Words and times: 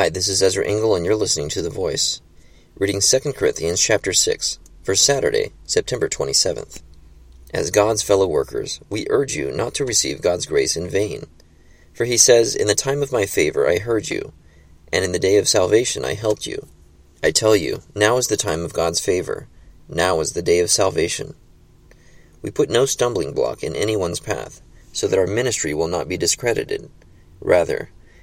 Hi, 0.00 0.08
this 0.08 0.28
is 0.28 0.42
Ezra 0.42 0.66
Engel, 0.66 0.96
and 0.96 1.04
you're 1.04 1.14
listening 1.14 1.50
to 1.50 1.60
The 1.60 1.68
Voice. 1.68 2.22
Reading 2.78 3.02
2 3.02 3.34
Corinthians 3.34 3.82
chapter 3.82 4.14
6 4.14 4.58
for 4.82 4.94
Saturday, 4.94 5.52
September 5.66 6.08
27th. 6.08 6.80
As 7.52 7.70
God's 7.70 8.02
fellow 8.02 8.26
workers, 8.26 8.80
we 8.88 9.06
urge 9.10 9.36
you 9.36 9.52
not 9.52 9.74
to 9.74 9.84
receive 9.84 10.22
God's 10.22 10.46
grace 10.46 10.74
in 10.74 10.88
vain. 10.88 11.26
For 11.92 12.06
he 12.06 12.16
says, 12.16 12.56
In 12.56 12.66
the 12.66 12.74
time 12.74 13.02
of 13.02 13.12
my 13.12 13.26
favor 13.26 13.68
I 13.68 13.76
heard 13.76 14.08
you, 14.08 14.32
and 14.90 15.04
in 15.04 15.12
the 15.12 15.18
day 15.18 15.36
of 15.36 15.46
salvation 15.46 16.02
I 16.02 16.14
helped 16.14 16.46
you. 16.46 16.66
I 17.22 17.30
tell 17.30 17.54
you, 17.54 17.82
now 17.94 18.16
is 18.16 18.28
the 18.28 18.38
time 18.38 18.64
of 18.64 18.72
God's 18.72 19.00
favor. 19.00 19.48
Now 19.86 20.20
is 20.20 20.32
the 20.32 20.40
day 20.40 20.60
of 20.60 20.70
salvation. 20.70 21.34
We 22.40 22.50
put 22.50 22.70
no 22.70 22.86
stumbling 22.86 23.34
block 23.34 23.62
in 23.62 23.76
anyone's 23.76 24.18
path, 24.18 24.62
so 24.94 25.06
that 25.06 25.18
our 25.18 25.26
ministry 25.26 25.74
will 25.74 25.88
not 25.88 26.08
be 26.08 26.16
discredited. 26.16 26.88
Rather, 27.38 27.90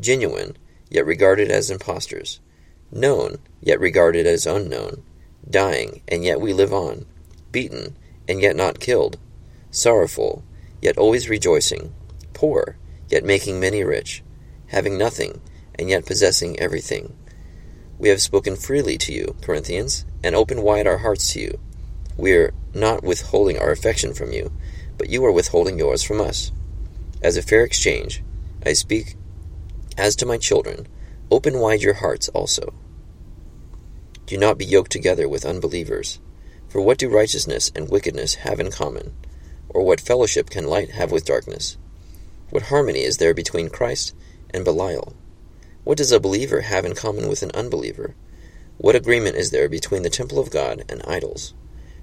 genuine, 0.00 0.56
yet 0.88 1.06
regarded 1.06 1.50
as 1.50 1.70
impostors, 1.70 2.40
known, 2.90 3.38
yet 3.60 3.80
regarded 3.80 4.26
as 4.26 4.46
unknown, 4.46 5.02
dying, 5.48 6.02
and 6.08 6.24
yet 6.24 6.40
we 6.40 6.52
live 6.52 6.72
on, 6.72 7.06
beaten, 7.52 7.96
and 8.28 8.40
yet 8.40 8.56
not 8.56 8.80
killed, 8.80 9.18
sorrowful, 9.70 10.44
yet 10.80 10.98
always 10.98 11.28
rejoicing, 11.28 11.94
poor, 12.32 12.76
yet 13.08 13.24
making 13.24 13.60
many 13.60 13.84
rich, 13.84 14.22
having 14.68 14.96
nothing, 14.96 15.40
and 15.78 15.88
yet 15.88 16.06
possessing 16.06 16.58
everything. 16.58 17.16
We 17.98 18.08
have 18.08 18.22
spoken 18.22 18.56
freely 18.56 18.96
to 18.98 19.12
you, 19.12 19.36
Corinthians, 19.42 20.06
and 20.22 20.34
opened 20.34 20.62
wide 20.62 20.86
our 20.86 20.98
hearts 20.98 21.32
to 21.32 21.40
you. 21.40 21.60
We 22.16 22.32
are 22.32 22.54
not 22.74 23.02
withholding 23.02 23.58
our 23.58 23.70
affection 23.70 24.14
from 24.14 24.32
you, 24.32 24.52
but 24.96 25.08
you 25.08 25.24
are 25.24 25.32
withholding 25.32 25.78
yours 25.78 26.02
from 26.02 26.20
us. 26.20 26.52
As 27.22 27.36
a 27.36 27.42
fair 27.42 27.64
exchange, 27.64 28.22
I 28.64 28.72
speak 28.72 29.16
as 30.00 30.16
to 30.16 30.24
my 30.24 30.38
children, 30.38 30.88
open 31.30 31.60
wide 31.60 31.82
your 31.82 31.92
hearts 31.92 32.30
also. 32.30 32.72
Do 34.24 34.38
not 34.38 34.56
be 34.56 34.64
yoked 34.64 34.90
together 34.90 35.28
with 35.28 35.44
unbelievers. 35.44 36.20
For 36.70 36.80
what 36.80 36.96
do 36.96 37.10
righteousness 37.10 37.70
and 37.76 37.90
wickedness 37.90 38.36
have 38.36 38.60
in 38.60 38.70
common? 38.70 39.12
Or 39.68 39.84
what 39.84 40.00
fellowship 40.00 40.48
can 40.48 40.66
light 40.66 40.92
have 40.92 41.12
with 41.12 41.26
darkness? 41.26 41.76
What 42.48 42.64
harmony 42.64 43.00
is 43.00 43.18
there 43.18 43.34
between 43.34 43.68
Christ 43.68 44.14
and 44.54 44.64
Belial? 44.64 45.14
What 45.84 45.98
does 45.98 46.12
a 46.12 46.18
believer 46.18 46.62
have 46.62 46.86
in 46.86 46.94
common 46.94 47.28
with 47.28 47.42
an 47.42 47.50
unbeliever? 47.52 48.14
What 48.78 48.96
agreement 48.96 49.36
is 49.36 49.50
there 49.50 49.68
between 49.68 50.02
the 50.02 50.08
temple 50.08 50.38
of 50.38 50.50
God 50.50 50.82
and 50.88 51.02
idols? 51.06 51.52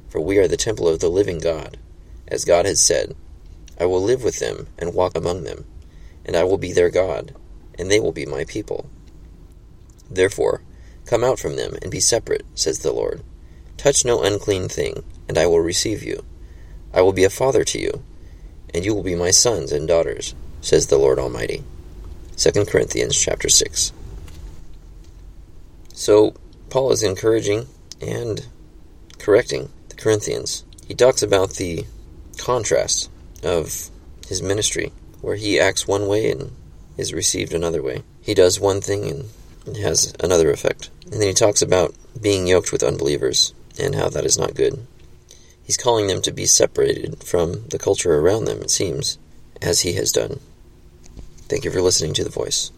For 0.08 0.22
we 0.22 0.38
are 0.38 0.48
the 0.48 0.56
temple 0.56 0.88
of 0.88 1.00
the 1.00 1.10
living 1.10 1.40
God. 1.40 1.78
As 2.28 2.46
God 2.46 2.68
has 2.68 2.80
said, 2.80 3.16
I 3.80 3.86
will 3.86 4.04
live 4.04 4.24
with 4.24 4.38
them 4.38 4.68
and 4.78 4.94
walk 4.94 5.18
among 5.18 5.46
them, 5.46 5.66
and 6.24 6.36
I 6.36 6.44
will 6.44 6.60
be 6.60 6.72
their 6.72 6.92
God, 6.92 7.34
and 7.78 7.90
they 7.90 8.00
will 8.00 8.12
be 8.12 8.26
my 8.26 8.44
people. 8.46 8.90
Therefore, 10.10 10.62
come 11.06 11.24
out 11.24 11.40
from 11.40 11.56
them 11.56 11.78
and 11.82 11.92
be 11.92 12.00
separate, 12.00 12.46
says 12.56 12.80
the 12.80 12.92
Lord. 12.92 13.24
Touch 13.78 14.06
no 14.06 14.22
unclean 14.22 14.68
thing, 14.70 15.04
and 15.28 15.38
I 15.38 15.46
will 15.46 15.60
receive 15.60 16.04
you. 16.04 16.26
I 16.94 17.02
will 17.02 17.14
be 17.14 17.24
a 17.24 17.30
father 17.30 17.64
to 17.64 17.80
you, 17.80 18.04
and 18.74 18.84
you 18.84 18.94
will 18.94 19.04
be 19.04 19.16
my 19.16 19.32
sons 19.32 19.72
and 19.72 19.88
daughters, 19.88 20.34
says 20.62 20.88
the 20.88 20.98
Lord 20.98 21.20
Almighty. 21.20 21.64
2 22.38 22.66
Corinthians 22.66 23.20
chapter 23.20 23.50
6. 23.50 23.92
So, 25.94 26.36
Paul 26.70 26.92
is 26.92 27.04
encouraging 27.04 27.68
and 28.02 28.46
correcting 29.18 29.70
the 29.90 29.96
Corinthians. 29.96 30.64
He 30.88 30.94
talks 30.94 31.22
about 31.22 31.52
the 31.54 31.86
contrast 32.38 33.10
of 33.44 33.90
his 34.28 34.42
ministry, 34.42 34.92
where 35.22 35.36
he 35.36 35.60
acts 35.60 35.88
one 35.88 36.08
way 36.08 36.32
and 36.32 36.52
is 36.98 37.14
received 37.14 37.54
another 37.54 37.82
way. 37.82 38.04
He 38.22 38.34
does 38.34 38.60
one 38.60 38.82
thing 38.82 39.30
and 39.66 39.78
has 39.78 40.14
another 40.20 40.52
effect. 40.52 40.90
And 41.04 41.22
then 41.22 41.28
he 41.28 41.34
talks 41.34 41.62
about 41.62 41.96
being 42.20 42.48
yoked 42.48 42.72
with 42.72 42.84
unbelievers 42.84 43.54
and 43.80 43.96
how 43.96 44.10
that 44.10 44.26
is 44.26 44.38
not 44.38 44.56
good. 44.56 44.86
He's 45.64 45.78
calling 45.78 46.08
them 46.08 46.22
to 46.24 46.32
be 46.32 46.46
separated 46.46 47.24
from 47.24 47.68
the 47.68 47.78
culture 47.78 48.16
around 48.16 48.46
them, 48.46 48.62
it 48.62 48.72
seems, 48.72 49.18
as 49.62 49.82
he 49.82 49.94
has 49.94 50.12
done. 50.12 50.40
Thank 51.50 51.66
you 51.66 51.72
for 51.72 51.82
listening 51.82 52.14
to 52.14 52.24
The 52.24 52.30
Voice. 52.30 52.72